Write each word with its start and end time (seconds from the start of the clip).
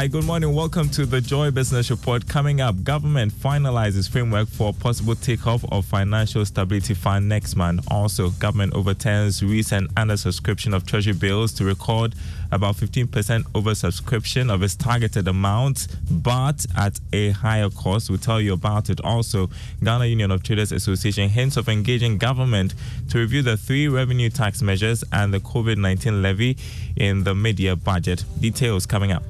Hi, 0.00 0.06
good 0.06 0.24
morning. 0.24 0.54
Welcome 0.54 0.88
to 0.92 1.04
the 1.04 1.20
Joy 1.20 1.50
Business 1.50 1.90
Report. 1.90 2.26
Coming 2.26 2.62
up, 2.62 2.84
government 2.84 3.34
finalizes 3.34 4.08
framework 4.08 4.48
for 4.48 4.72
possible 4.72 5.14
takeoff 5.14 5.62
of 5.70 5.84
Financial 5.84 6.42
Stability 6.46 6.94
Fund 6.94 7.28
next 7.28 7.54
month. 7.54 7.86
Also, 7.90 8.30
government 8.30 8.72
overturns 8.72 9.42
recent 9.44 9.94
undersubscription 9.96 10.74
of 10.74 10.86
treasury 10.86 11.12
bills 11.12 11.52
to 11.52 11.66
record 11.66 12.14
about 12.50 12.76
15% 12.76 13.08
oversubscription 13.52 14.50
of 14.50 14.62
its 14.62 14.74
targeted 14.74 15.28
amount, 15.28 15.88
but 16.10 16.64
at 16.78 16.98
a 17.12 17.32
higher 17.32 17.68
cost. 17.68 18.08
We'll 18.08 18.18
tell 18.20 18.40
you 18.40 18.54
about 18.54 18.88
it. 18.88 19.02
Also, 19.02 19.50
Ghana 19.84 20.06
Union 20.06 20.30
of 20.30 20.42
Traders 20.42 20.72
Association 20.72 21.28
hints 21.28 21.58
of 21.58 21.68
engaging 21.68 22.16
government 22.16 22.74
to 23.10 23.18
review 23.18 23.42
the 23.42 23.58
three 23.58 23.86
revenue 23.86 24.30
tax 24.30 24.62
measures 24.62 25.04
and 25.12 25.34
the 25.34 25.40
COVID 25.40 25.76
19 25.76 26.22
levy 26.22 26.56
in 26.96 27.24
the 27.24 27.34
mid-year 27.34 27.76
budget. 27.76 28.24
Details 28.40 28.86
coming 28.86 29.12
up. 29.12 29.22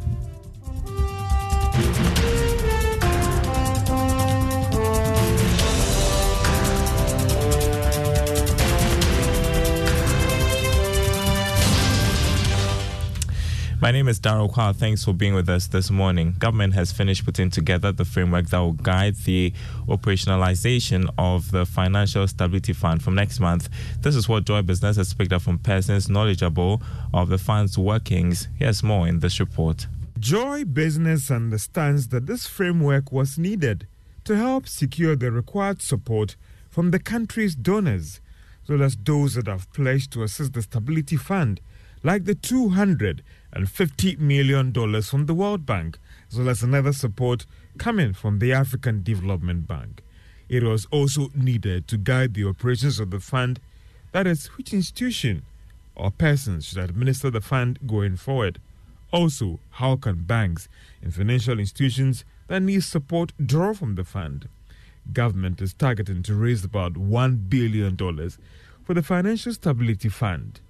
My 13.91 13.95
name 13.95 14.07
is 14.07 14.21
Daryl 14.21 14.49
Kwa. 14.49 14.73
Thanks 14.73 15.05
for 15.05 15.13
being 15.13 15.35
with 15.35 15.49
us 15.49 15.67
this 15.67 15.91
morning. 15.91 16.37
Government 16.39 16.75
has 16.75 16.93
finished 16.93 17.25
putting 17.25 17.51
together 17.51 17.91
the 17.91 18.05
framework 18.05 18.47
that 18.51 18.59
will 18.61 18.75
guide 18.75 19.17
the 19.25 19.53
operationalization 19.89 21.13
of 21.19 21.51
the 21.51 21.67
Financial 21.67 22.25
Stability 22.29 22.73
Fund 22.73 23.03
from 23.03 23.17
next 23.17 23.41
month. 23.41 23.69
This 23.99 24.15
is 24.15 24.29
what 24.29 24.45
Joy 24.45 24.63
Business 24.63 24.97
has 24.97 25.13
picked 25.13 25.33
up 25.33 25.43
from 25.43 25.59
persons 25.59 26.09
knowledgeable 26.09 26.81
of 27.13 27.31
the 27.31 27.37
fund's 27.37 27.77
workings. 27.77 28.47
Here's 28.61 28.85
more 28.85 29.09
in 29.09 29.19
this 29.19 29.41
report. 29.41 29.89
Joy 30.21 30.65
Business 30.65 31.29
understands 31.29 32.11
that 32.11 32.27
this 32.27 32.47
framework 32.47 33.11
was 33.11 33.39
needed 33.39 33.89
to 34.23 34.37
help 34.37 34.69
secure 34.69 35.17
the 35.17 35.33
required 35.33 35.83
support 35.83 36.37
from 36.69 36.93
the 36.93 37.01
country's 37.01 37.57
donors, 37.57 38.21
as 38.63 38.69
well 38.69 38.85
as 38.85 38.97
those 39.03 39.35
that 39.35 39.49
have 39.49 39.73
pledged 39.73 40.13
to 40.13 40.23
assist 40.23 40.53
the 40.53 40.63
Stability 40.63 41.17
Fund, 41.17 41.61
like 42.03 42.25
the 42.25 42.35
$250 42.35 44.19
million 44.19 44.73
from 45.03 45.27
the 45.27 45.35
World 45.35 45.67
Bank, 45.67 45.99
as 46.31 46.39
well 46.39 46.49
as 46.49 46.63
another 46.63 46.93
support 46.93 47.47
coming 47.79 48.13
from 48.13 48.39
the 48.39 48.53
African 48.53 49.03
Development 49.03 49.67
Bank. 49.67 50.03
It 50.49 50.63
was 50.63 50.87
also 50.91 51.31
needed 51.35 51.87
to 51.89 51.97
guide 51.97 52.35
the 52.35 52.49
operations 52.49 52.99
of 52.99 53.11
the 53.11 53.21
fund, 53.21 53.61
that 54.13 54.27
is, 54.27 54.47
which 54.57 54.73
institution 54.73 55.43
or 55.95 56.11
persons 56.11 56.67
should 56.67 56.79
administer 56.79 57.31
the 57.31 57.41
fund 57.41 57.79
going 57.87 58.17
forward. 58.17 58.61
Also, 59.13 59.61
how 59.71 59.97
can 59.97 60.25
banks 60.25 60.69
and 61.03 61.15
financial 61.15 61.59
institutions 61.59 62.25
that 62.49 62.63
need 62.63 62.83
support 62.83 63.33
draw 63.45 63.75
from 63.75 63.95
the 63.97 64.05
fund? 64.05 64.49
Government 65.13 65.61
is 65.61 65.75
targeting 65.75 66.23
to 66.25 66.35
raise 66.35 66.65
about 66.65 66.95
$1 66.95 67.49
billion 67.49 67.97
for 67.97 68.95
the 68.95 69.03
Financial 69.03 69.53
Stability 69.53 70.09
Fund. 70.09 70.61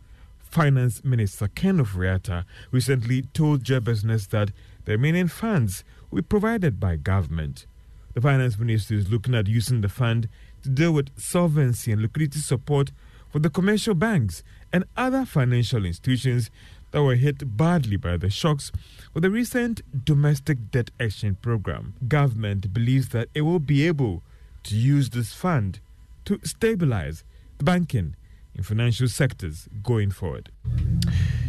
Finance 0.51 1.05
Minister 1.05 1.47
Ken 1.47 1.79
Ofori-Atta 1.79 2.45
recently 2.73 3.23
told 3.23 3.63
Joy 3.63 3.79
Business 3.79 4.27
that 4.27 4.51
the 4.85 4.93
remaining 4.93 5.29
funds 5.29 5.85
will 6.11 6.17
be 6.17 6.23
provided 6.23 6.81
by 6.81 6.97
government. 6.97 7.67
The 8.15 8.21
Finance 8.21 8.59
Minister 8.59 8.95
is 8.95 9.13
looking 9.13 9.37
at 9.37 9.47
using 9.47 9.81
the 9.81 9.89
fund 9.89 10.29
to 10.65 10.69
deal 10.69 10.91
with 10.91 11.17
solvency 11.17 11.93
and 11.93 12.03
liquidity 12.03 12.41
support 12.41 12.91
for 13.31 13.39
the 13.39 13.49
commercial 13.49 13.95
banks 13.95 14.43
and 14.73 14.85
other 14.97 15.25
financial 15.25 15.85
institutions 15.85 16.51
that 16.91 17.05
were 17.05 17.15
hit 17.15 17.57
badly 17.57 17.97
by 17.97 18.17
the 18.17 18.29
shocks 18.29 18.73
with 19.15 19.23
the 19.23 19.31
recent 19.31 20.05
domestic 20.05 20.73
debt 20.73 20.91
exchange 20.99 21.41
program. 21.41 21.95
Government 22.09 22.75
believes 22.75 23.11
that 23.11 23.29
it 23.35 23.43
will 23.43 23.61
be 23.61 23.87
able 23.87 24.25
to 24.65 24.75
use 24.75 25.11
this 25.11 25.33
fund 25.33 25.79
to 26.25 26.41
stabilize 26.43 27.23
the 27.59 27.65
banking 27.65 28.17
in 28.55 28.63
financial 28.63 29.09
sectors 29.09 29.69
going 29.83 30.11
forward. 30.11 30.51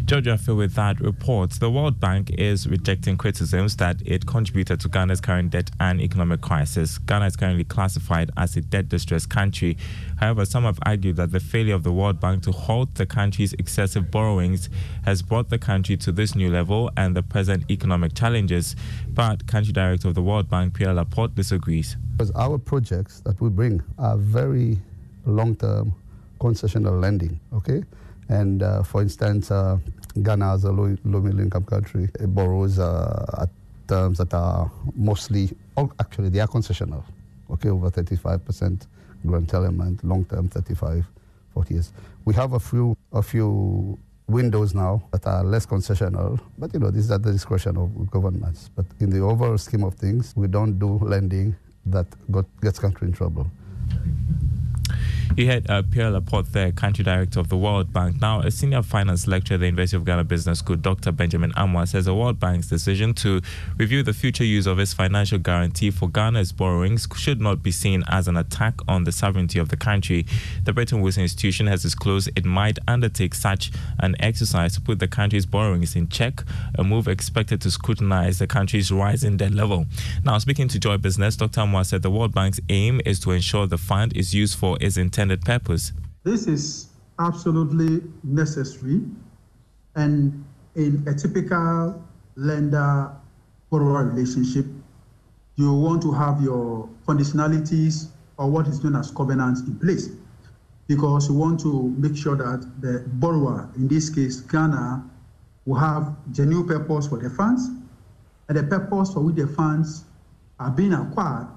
Georgia 0.06 0.38
Phil 0.38 0.56
with 0.56 0.73
that 0.73 1.00
report. 1.00 1.51
the 1.51 1.72
World 1.72 2.00
Bank 2.00 2.31
is 2.31 2.67
rejecting 2.67 3.16
criticisms 3.16 3.78
that 3.78 3.95
it 4.06 4.25
contributed 4.25 4.79
to 4.81 4.89
Ghana's 4.89 5.22
current 5.22 5.51
debt 5.51 5.72
and 5.79 6.01
economic 6.01 6.41
crisis. 6.41 6.97
Ghana 6.97 7.28
is 7.28 7.35
currently 7.38 7.63
classified 7.63 8.29
as 8.35 8.57
a 8.57 8.61
debt 8.61 8.90
distressed 8.90 9.29
country. 9.29 9.78
However, 10.19 10.44
some 10.44 10.63
have 10.63 10.79
argued 10.85 11.16
that 11.16 11.31
the 11.31 11.40
failure 11.40 11.75
of 11.75 11.84
the 11.84 11.94
World 11.94 12.19
Bank 12.19 12.44
to 12.44 12.51
halt 12.51 12.95
the 12.95 13.06
country's 13.06 13.53
excessive 13.53 14.11
borrowings 14.11 14.69
has 15.06 15.22
brought 15.22 15.50
the 15.50 15.59
country 15.59 15.95
to 15.97 16.11
this 16.11 16.35
new 16.35 16.51
level 16.51 16.91
and 16.97 17.16
the 17.16 17.23
present 17.23 17.69
economic 17.72 18.13
challenges. 18.13 18.75
But 19.07 19.47
country 19.47 19.72
director 19.72 20.09
of 20.09 20.16
the 20.16 20.23
World 20.23 20.50
Bank, 20.50 20.73
Pierre 20.73 20.94
Laporte, 20.94 21.35
disagrees. 21.35 21.95
Because 22.17 22.31
our 22.31 22.57
projects 22.57 23.22
that 23.22 23.40
we 23.40 23.50
bring 23.50 23.81
are 23.97 24.17
very 24.17 24.79
long 25.25 25.56
term 25.56 25.94
concessional 26.41 27.00
lending, 27.00 27.40
okay? 27.53 27.84
And 28.29 28.63
uh, 28.63 28.84
for 28.84 29.02
instance, 29.02 29.52
uh, 29.52 29.78
Ghana 30.22 30.56
is 30.56 30.63
a 30.63 30.72
low, 30.72 30.96
low 31.06 31.22
middle 31.22 31.40
income 31.40 31.66
country. 31.66 32.09
It 32.19 32.34
borrows 32.34 32.79
uh, 32.79 33.44
at 33.44 33.50
terms 33.88 34.18
that 34.18 34.34
are 34.34 34.72
mostly, 34.96 35.50
oh, 35.78 35.91
actually, 36.00 36.29
they 36.29 36.40
are 36.40 36.47
concessional, 36.47 37.03
okay, 37.52 37.69
over 37.69 37.90
35% 37.91 38.88
grant 39.25 39.53
element, 39.53 40.03
long 40.03 40.25
term 40.25 40.47
35, 40.50 41.06
40 41.53 41.74
years. 41.74 41.94
We 42.25 42.34
have 42.34 42.53
a 42.53 42.59
few, 42.59 42.97
a 43.12 43.22
few 43.22 44.00
windows 44.28 44.73
now 44.73 45.03
that 45.12 45.28
are 45.28 45.44
less 45.44 45.66
concessional, 45.66 46.40
but 46.58 46.73
you 46.73 46.79
know, 46.79 46.90
this 46.90 47.06
is 47.06 47.12
at 47.12 47.22
the 47.22 47.31
discretion 47.31 47.78
of 47.78 48.09
governments. 48.09 48.69
But 48.75 48.85
in 49.00 49.09
the 49.09 49.19
overall 49.19 49.58
scheme 49.58 49.84
of 49.84 49.96
things, 49.96 50.34
we 50.35 50.47
don't 50.47 50.79
do 50.79 50.97
lending 51.02 51.56
that 51.85 52.08
got, 52.31 52.46
gets 52.62 52.79
country 52.79 53.08
in 53.08 53.13
trouble. 53.13 53.47
You 55.38 55.46
had 55.46 55.69
uh, 55.69 55.81
Pierre 55.90 56.12
Laporte, 56.12 56.52
the 56.52 56.74
country 56.75 57.06
director 57.06 57.40
of 57.40 57.47
the 57.47 57.56
World 57.56 57.94
Bank. 57.94 58.19
Now, 58.19 58.42
a 58.42 58.52
senior 58.52 58.84
finance 58.84 59.28
lecturer 59.28 59.56
at 59.56 59.62
the 59.62 59.68
University 59.68 59.96
of 59.96 60.03
Ghana 60.03 60.25
Business 60.25 60.59
School, 60.59 60.75
Dr. 60.75 61.14
Benjamin 61.14 61.53
Amoah, 61.53 61.88
says 61.88 62.06
the 62.06 62.14
World 62.14 62.38
Bank's 62.38 62.68
decision 62.68 63.14
to 63.16 63.40
review 63.78 64.03
the 64.03 64.12
future 64.12 64.44
use 64.44 64.68
of 64.68 64.78
its 64.78 64.94
financial 64.94 65.40
guarantee 65.40 65.90
for 65.90 66.09
Ghana's 66.09 66.52
borrowings 66.52 67.08
should 67.16 67.40
not 67.40 67.64
be 67.64 67.72
seen 67.72 68.03
as 68.09 68.28
an 68.28 68.36
attack 68.36 68.75
on 68.90 69.06
the 69.06 69.12
sovereignty 69.14 69.58
of 69.58 69.70
the 69.70 69.78
country. 69.78 70.25
The 70.66 70.74
Bretton 70.74 71.00
Woods 71.00 71.18
institution 71.18 71.66
has 71.68 71.81
disclosed 71.81 72.30
it 72.36 72.44
might 72.44 72.78
undertake 72.86 73.34
such 73.34 73.72
an 74.00 74.18
exercise 74.20 74.74
to 74.74 74.81
put 74.81 75.00
the 75.00 75.08
country's 75.08 75.46
borrowings 75.46 75.96
in 75.96 76.09
check, 76.09 76.44
a 76.78 76.84
move 76.84 77.08
expected 77.08 77.61
to 77.61 77.72
scrutinize 77.72 78.40
the 78.40 78.47
country's 78.47 78.91
rising 78.91 79.38
debt 79.38 79.53
level. 79.53 79.85
Now, 80.26 80.38
speaking 80.40 80.67
to 80.67 80.79
Joy 80.79 80.97
Business, 80.97 81.38
Dr. 81.38 81.61
Amoah 81.61 81.85
said 81.85 82.02
the 82.02 82.11
World 82.11 82.34
Bank's 82.34 82.59
aim 82.67 83.00
is 83.05 83.22
to 83.22 83.32
ensure 83.32 83.66
the 83.66 83.78
fund 83.78 84.16
is 84.16 84.35
used 84.35 84.58
for 84.58 84.78
its 84.82 84.97
intended 84.97 85.30
intended 85.31 85.45
purpose. 85.45 85.93
This 86.23 86.47
is 86.47 86.87
absolutely 87.19 88.01
necessary, 88.23 89.01
and 89.95 90.43
in 90.75 91.03
a 91.07 91.13
typical 91.13 92.03
lender 92.35 93.11
borrower 93.69 94.05
relationship, 94.05 94.66
you 95.55 95.73
want 95.73 96.01
to 96.03 96.11
have 96.11 96.41
your 96.41 96.89
conditionalities 97.07 98.07
or 98.37 98.49
what 98.49 98.67
is 98.67 98.83
known 98.83 98.95
as 98.95 99.11
covenants 99.11 99.61
in 99.61 99.78
place 99.79 100.09
because 100.87 101.29
you 101.29 101.35
want 101.35 101.59
to 101.59 101.89
make 101.97 102.17
sure 102.17 102.35
that 102.35 102.69
the 102.81 103.03
borrower, 103.07 103.69
in 103.75 103.87
this 103.87 104.09
case 104.09 104.41
Ghana, 104.41 105.03
will 105.66 105.79
have 105.79 106.16
genuine 106.31 106.67
purpose 106.67 107.07
for 107.07 107.17
the 107.19 107.29
funds, 107.29 107.67
and 108.47 108.57
the 108.57 108.63
purpose 108.63 109.13
for 109.13 109.22
which 109.22 109.35
the 109.35 109.47
funds 109.47 110.05
are 110.59 110.72
being 110.72 110.93
acquired 110.93 111.47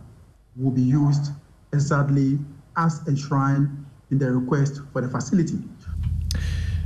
will 0.56 0.70
be 0.70 0.82
used 0.82 1.32
exactly 1.72 2.38
enshrined 2.76 3.86
in 4.10 4.18
the 4.18 4.30
request 4.30 4.80
for 4.92 5.00
the 5.00 5.08
facility. 5.08 5.58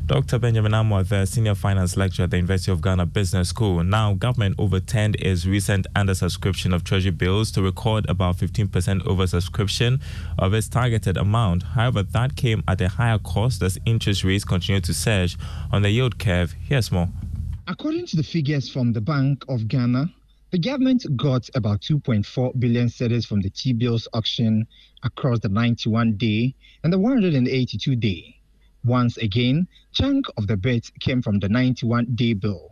Dr. 0.08 0.38
Benjamin 0.38 0.72
Amoah, 0.72 1.06
the 1.06 1.26
senior 1.26 1.54
finance 1.54 1.94
lecturer 1.94 2.24
at 2.24 2.30
the 2.30 2.38
University 2.38 2.72
of 2.72 2.80
Ghana 2.80 3.04
Business 3.04 3.50
School. 3.50 3.84
Now, 3.84 4.14
government 4.14 4.54
overturned 4.58 5.16
its 5.16 5.44
recent 5.44 5.86
undersubscription 5.94 6.74
of 6.74 6.82
treasury 6.82 7.10
bills 7.10 7.50
to 7.52 7.62
record 7.62 8.08
about 8.08 8.38
15% 8.38 8.70
oversubscription 9.02 10.00
of 10.38 10.54
its 10.54 10.66
targeted 10.66 11.18
amount. 11.18 11.62
However, 11.62 12.02
that 12.02 12.36
came 12.36 12.64
at 12.66 12.80
a 12.80 12.88
higher 12.88 13.18
cost 13.18 13.62
as 13.62 13.78
interest 13.84 14.24
rates 14.24 14.46
continue 14.46 14.80
to 14.80 14.94
surge 14.94 15.36
on 15.70 15.82
the 15.82 15.90
yield 15.90 16.18
curve. 16.18 16.54
Here's 16.58 16.90
more. 16.90 17.10
According 17.66 18.06
to 18.06 18.16
the 18.16 18.22
figures 18.22 18.70
from 18.70 18.94
the 18.94 19.02
Bank 19.02 19.44
of 19.46 19.68
Ghana, 19.68 20.10
the 20.50 20.58
government 20.58 21.04
got 21.14 21.46
about 21.54 21.82
2.4 21.82 22.58
billion 22.58 22.88
cedis 22.88 23.26
from 23.26 23.42
the 23.42 23.50
T-bills 23.50 24.08
auction 24.14 24.66
across 25.02 25.40
the 25.40 25.48
91 25.50 26.16
day 26.16 26.54
and 26.82 26.90
the 26.90 26.98
182 26.98 27.96
day. 27.96 28.34
Once 28.82 29.18
again, 29.18 29.68
chunk 29.92 30.24
of 30.38 30.46
the 30.46 30.56
bit 30.56 30.90
came 31.00 31.20
from 31.20 31.38
the 31.38 31.48
91-day 31.48 32.32
bill. 32.32 32.66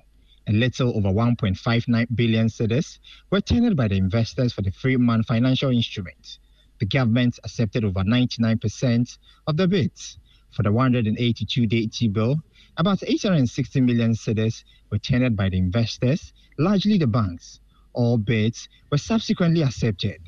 A 0.47 0.53
little 0.53 0.97
over 0.97 1.11
1.59 1.11 2.07
billion 2.17 2.47
cedis 2.47 2.99
were 3.31 3.43
tendered 3.43 3.77
by 3.77 3.89
the 3.89 3.97
investors 3.97 4.55
for 4.55 4.63
the 4.63 4.71
three-month 4.71 5.27
financial 5.27 5.71
instrument. 5.71 6.39
The 6.81 6.87
government 6.87 7.39
accepted 7.45 7.85
over 7.85 8.01
99% 8.01 9.19
of 9.47 9.57
the 9.59 9.69
bids. 9.69 10.19
For 10.53 10.63
the 10.63 10.71
182-day 10.71 11.89
T-bill, 11.89 12.41
about 12.79 13.03
860 13.03 13.83
million 13.83 14.13
cedis 14.13 14.65
were 14.91 14.99
tendered 14.99 15.37
by 15.37 15.51
the 15.51 15.59
investors, 15.59 16.33
largely 16.57 16.97
the 16.97 17.07
banks. 17.07 17.61
All 17.97 18.19
bids 18.19 18.69
were 18.91 18.99
subsequently 18.99 19.63
accepted. 19.63 20.21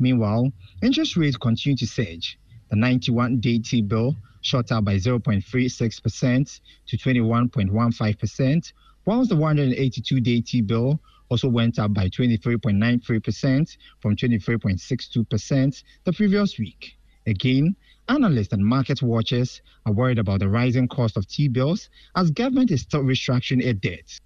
Meanwhile, 0.00 0.52
interest 0.82 1.16
rates 1.16 1.36
continue 1.36 1.76
to 1.76 1.86
surge. 1.86 2.36
The 2.68 2.76
91-day 2.76 3.58
T-bill 3.60 4.16
shot 4.40 4.72
up 4.72 4.84
by 4.84 4.96
0.36% 4.96 6.60
to 6.88 6.96
21.15%, 6.96 8.72
whilst 9.06 9.30
the 9.30 9.36
182-day 9.36 10.40
T-bill 10.40 11.00
also 11.28 11.48
went 11.48 11.78
up 11.78 11.94
by 11.94 12.08
23.93% 12.08 13.76
from 14.00 14.16
23.62% 14.16 15.82
the 16.02 16.12
previous 16.12 16.58
week. 16.58 16.96
Again, 17.28 17.76
analysts 18.08 18.52
and 18.52 18.66
market 18.66 19.00
watchers 19.00 19.62
are 19.86 19.92
worried 19.92 20.18
about 20.18 20.40
the 20.40 20.48
rising 20.48 20.88
cost 20.88 21.16
of 21.16 21.28
T-bills 21.28 21.88
as 22.16 22.32
government 22.32 22.72
is 22.72 22.80
still 22.80 23.04
restructuring 23.04 23.62
its 23.62 23.78
debt. 23.78 24.18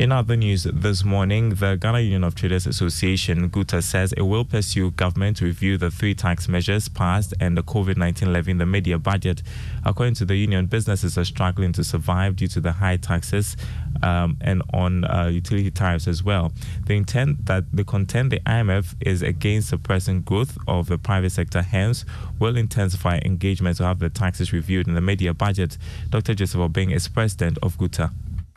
In 0.00 0.12
other 0.12 0.34
news 0.34 0.62
this 0.62 1.04
morning, 1.04 1.50
the 1.50 1.76
Ghana 1.76 2.00
Union 2.00 2.24
of 2.24 2.34
Traders 2.34 2.66
Association, 2.66 3.50
GUTA, 3.50 3.82
says 3.82 4.14
it 4.14 4.22
will 4.22 4.46
pursue 4.46 4.92
government 4.92 5.36
to 5.36 5.44
review 5.44 5.76
the 5.76 5.90
three 5.90 6.14
tax 6.14 6.48
measures 6.48 6.88
passed 6.88 7.34
and 7.38 7.54
the 7.54 7.62
COVID 7.62 7.98
19 7.98 8.32
levy 8.32 8.52
in 8.52 8.56
the 8.56 8.64
mid-year 8.64 8.96
budget. 8.96 9.42
According 9.84 10.14
to 10.14 10.24
the 10.24 10.36
union, 10.36 10.64
businesses 10.64 11.18
are 11.18 11.24
struggling 11.26 11.74
to 11.74 11.84
survive 11.84 12.36
due 12.36 12.48
to 12.48 12.62
the 12.62 12.72
high 12.72 12.96
taxes 12.96 13.58
um, 14.02 14.38
and 14.40 14.62
on 14.72 15.04
uh, 15.04 15.26
utility 15.26 15.70
tariffs 15.70 16.08
as 16.08 16.24
well. 16.24 16.50
They 16.86 16.96
intend 16.96 17.44
that 17.44 17.64
they 17.70 17.84
contend 17.84 18.32
the 18.32 18.40
IMF 18.46 18.94
is 19.02 19.20
against 19.20 19.70
the 19.70 19.76
suppressing 19.76 20.22
growth 20.22 20.56
of 20.66 20.86
the 20.86 20.96
private 20.96 21.32
sector, 21.32 21.60
hence, 21.60 22.06
will 22.38 22.56
intensify 22.56 23.18
engagement 23.22 23.76
to 23.76 23.84
have 23.84 23.98
the 23.98 24.08
taxes 24.08 24.50
reviewed 24.50 24.88
in 24.88 24.94
the 24.94 25.02
mid-year 25.02 25.34
budget. 25.34 25.76
Dr. 26.08 26.32
Joseph 26.32 26.58
Obeng 26.58 26.90
is 26.90 27.06
president 27.06 27.58
of 27.62 27.76
GUTA 27.76 28.10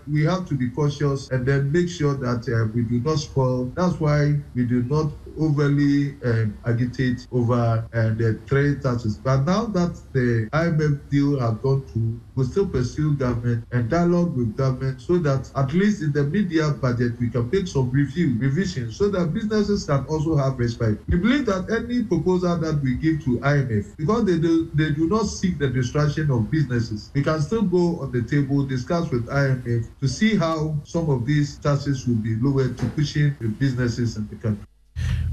we 0.08 0.24
have 0.26 0.48
to 0.48 0.56
be 0.56 0.70
cautious 0.70 1.30
and 1.32 1.46
then 1.46 1.72
make 1.72 1.90
sure 1.90 2.16
that 2.16 2.48
uh, 2.50 2.72
we 2.74 2.84
do 2.84 3.00
not 3.00 3.20
spoil. 3.20 3.66
That's 3.76 4.00
why 4.00 4.36
we 4.56 4.66
do 4.66 4.84
not 4.84 5.12
overly 5.38 6.18
um, 6.24 6.58
agitate 6.66 7.28
over 7.32 7.88
uh, 7.94 8.10
the 8.16 8.42
trade 8.48 8.82
taxes. 8.82 9.18
But 9.18 9.44
now 9.44 9.66
that 9.66 10.00
the 10.14 10.50
IMF 10.54 11.10
deal 11.10 11.40
has 11.40 11.58
gone 11.60 11.86
through, 11.88 12.22
we 12.36 12.44
still 12.46 12.68
pursue 12.68 13.16
government 13.16 13.66
and 13.72 13.90
dialogue 13.90 14.36
with 14.36 14.56
government 14.56 15.02
so 15.02 15.18
that 15.20 15.52
at 15.56 15.74
least 15.74 16.02
in 16.02 16.12
the 16.12 16.24
mid-year 16.24 16.72
budget 16.72 17.14
we 17.20 17.30
can 17.30 17.50
make 17.52 17.68
some 17.68 17.90
review, 17.92 18.36
revisions 18.40 18.98
so 18.98 19.10
that 19.10 19.34
businesses 19.34 19.86
can 19.86 20.06
also 20.06 20.36
have 20.36 20.58
respite. 20.60 21.00
We 21.08 21.18
believe 21.18 21.46
that 21.48 21.70
any 21.72 22.04
proposal 22.04 22.58
that 22.58 22.82
we 22.82 22.96
give 22.96 23.24
to 23.26 23.40
IMF, 23.40 23.98
because 23.98 24.26
they 24.26 24.38
do, 24.38 24.70
they 24.74 24.92
do 24.92 25.08
not 25.08 25.24
seek 25.24 25.58
the 25.58 25.68
destruction 25.68 26.30
of 26.32 26.50
businesses, 26.52 27.12
we 27.14 27.24
can 27.24 27.42
still 27.42 27.64
go 27.64 28.02
on 28.02 28.12
the 28.12 28.24
table, 28.24 28.66
discuss 28.66 29.10
with 29.10 29.28
IMF 29.28 29.88
to 30.04 30.10
see 30.10 30.36
how 30.36 30.76
some 30.84 31.10
of 31.10 31.26
these 31.26 31.58
taxes 31.60 32.06
will 32.06 32.16
be 32.16 32.36
lowered 32.36 32.78
to 32.78 32.86
pushing 32.90 33.34
the 33.40 33.48
businesses 33.48 34.18
in 34.18 34.28
the 34.28 34.36
country. 34.36 34.68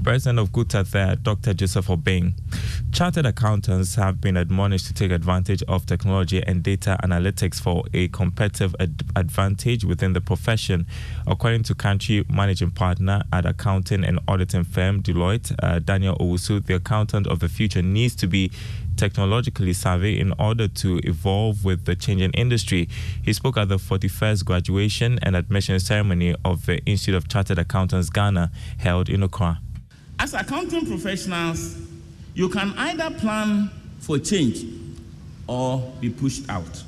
President 0.03 0.39
of 0.39 0.51
GUTA 0.51 0.83
there, 0.91 1.15
Dr. 1.15 1.53
Joseph 1.53 1.87
Obeng. 1.87 2.33
Chartered 2.91 3.27
accountants 3.27 3.95
have 3.95 4.19
been 4.19 4.35
admonished 4.35 4.87
to 4.87 4.93
take 4.93 5.11
advantage 5.11 5.61
of 5.67 5.85
technology 5.85 6.41
and 6.41 6.63
data 6.63 6.97
analytics 7.03 7.61
for 7.61 7.83
a 7.93 8.07
competitive 8.07 8.75
ad- 8.79 9.03
advantage 9.15 9.85
within 9.85 10.13
the 10.13 10.19
profession. 10.19 10.87
According 11.27 11.63
to 11.63 11.75
country 11.75 12.25
managing 12.27 12.71
partner 12.71 13.21
at 13.31 13.45
accounting 13.45 14.03
and 14.03 14.19
auditing 14.27 14.63
firm 14.63 15.03
Deloitte, 15.03 15.55
uh, 15.61 15.77
Daniel 15.77 16.17
Owusu, 16.17 16.65
the 16.65 16.75
accountant 16.75 17.27
of 17.27 17.39
the 17.39 17.47
future 17.47 17.83
needs 17.83 18.15
to 18.15 18.27
be 18.27 18.51
technologically 18.97 19.73
savvy 19.73 20.19
in 20.19 20.33
order 20.39 20.67
to 20.67 20.99
evolve 21.03 21.63
with 21.63 21.85
the 21.85 21.95
changing 21.95 22.31
industry. 22.31 22.89
He 23.23 23.33
spoke 23.33 23.55
at 23.55 23.69
the 23.69 23.77
41st 23.77 24.45
graduation 24.45 25.19
and 25.21 25.35
admission 25.35 25.79
ceremony 25.79 26.35
of 26.43 26.65
the 26.65 26.79
Institute 26.85 27.15
of 27.15 27.27
Chartered 27.27 27.59
Accountants 27.59 28.09
Ghana 28.09 28.51
held 28.79 29.07
in 29.07 29.21
Accra. 29.21 29.59
As 30.21 30.35
accounting 30.35 30.85
professionals, 30.85 31.77
you 32.35 32.47
can 32.47 32.75
either 32.77 33.09
plan 33.09 33.71
for 34.01 34.19
change 34.19 34.63
or 35.47 35.91
be 35.99 36.11
pushed 36.11 36.47
out. 36.47 36.83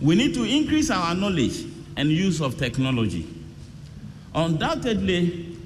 We 0.00 0.16
need 0.16 0.34
to 0.34 0.42
increase 0.42 0.90
our 0.90 1.14
knowledge 1.14 1.66
and 1.96 2.10
use 2.10 2.40
of 2.40 2.58
technology. 2.58 3.32
Undoubtedly, 4.34 5.56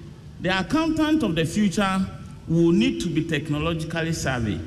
the 0.43 0.61
accountant 0.61 1.23
of 1.23 1.35
the 1.35 1.47
future 1.47 1.99
will 2.47 2.73
need 2.73 3.01
to 3.01 3.09
be 3.09 3.25
technologically 3.25 4.13
savvy 4.13 4.61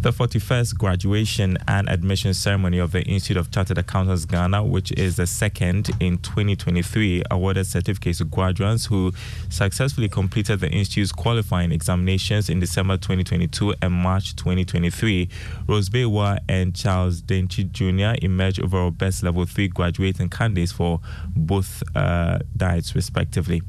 the 0.00 0.10
41st 0.10 0.78
graduation 0.78 1.58
and 1.66 1.88
admission 1.88 2.32
ceremony 2.32 2.78
of 2.78 2.92
the 2.92 3.02
Institute 3.02 3.36
of 3.36 3.50
Chartered 3.50 3.78
Accountants 3.78 4.24
Ghana, 4.24 4.62
which 4.62 4.92
is 4.92 5.16
the 5.16 5.26
second 5.26 5.90
in 5.98 6.18
2023, 6.18 7.24
awarded 7.30 7.66
certificates 7.66 8.18
to 8.18 8.24
graduates 8.24 8.86
who 8.86 9.12
successfully 9.48 10.08
completed 10.08 10.60
the 10.60 10.70
Institute's 10.70 11.10
qualifying 11.10 11.72
examinations 11.72 12.48
in 12.48 12.60
December 12.60 12.96
2022 12.96 13.74
and 13.82 13.92
March 13.92 14.36
2023. 14.36 15.28
Rose 15.66 15.88
Bewa 15.88 16.38
and 16.48 16.76
Charles 16.76 17.20
Denchi 17.20 17.70
Jr. 17.70 18.18
emerged 18.24 18.62
overall 18.62 18.92
best 18.92 19.22
level 19.24 19.44
3 19.44 19.68
graduating 19.68 20.28
candidates 20.28 20.70
for 20.70 21.00
both 21.34 21.82
uh, 21.96 22.38
diets, 22.56 22.94
respectively. 22.94 23.62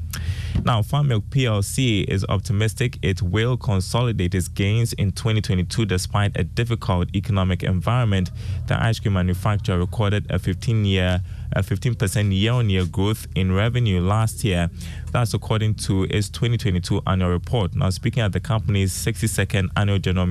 Now, 0.64 0.82
Fan 0.82 1.08
Milk 1.08 1.24
PLC 1.30 2.04
is 2.04 2.24
optimistic 2.28 2.98
it 3.02 3.22
will 3.22 3.56
consolidate 3.56 4.34
its 4.34 4.48
gains 4.48 4.92
in 4.92 5.12
2022 5.12 5.86
despite 6.20 6.40
a 6.40 6.44
difficult 6.44 7.08
economic 7.14 7.62
environment. 7.62 8.30
The 8.66 8.82
ice 8.82 8.98
cream 8.98 9.14
manufacturer 9.14 9.78
recorded 9.78 10.26
a 10.30 10.38
15 10.38 10.84
year 10.84 11.22
a 11.52 11.62
15% 11.62 12.32
year-on-year 12.32 12.86
growth 12.86 13.26
in 13.34 13.52
revenue 13.52 14.00
last 14.00 14.44
year. 14.44 14.70
That's 15.12 15.34
according 15.34 15.74
to 15.86 16.04
its 16.04 16.28
2022 16.28 17.02
annual 17.06 17.30
report. 17.30 17.74
Now, 17.74 17.90
speaking 17.90 18.22
at 18.22 18.32
the 18.32 18.40
company's 18.40 18.92
62nd 18.92 19.68
annual 19.76 19.98
general 19.98 20.26